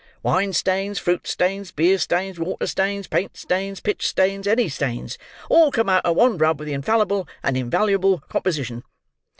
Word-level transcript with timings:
Wine 0.23 0.51
stains, 0.51 0.97
fruit 0.97 1.27
stains, 1.27 1.71
beer 1.71 1.99
stains, 1.99 2.39
water 2.39 2.65
stains, 2.65 3.05
paint 3.05 3.37
stains, 3.37 3.79
pitch 3.79 4.07
stains, 4.07 4.47
any 4.47 4.67
stains, 4.67 5.19
all 5.47 5.69
come 5.69 5.89
out 5.89 6.03
at 6.07 6.15
one 6.15 6.39
rub 6.39 6.57
with 6.57 6.65
the 6.65 6.73
infallible 6.73 7.27
and 7.43 7.55
invaluable 7.55 8.17
composition. 8.27 8.83